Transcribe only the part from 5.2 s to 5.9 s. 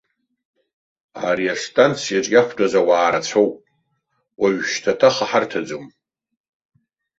ҳарҭаӡом.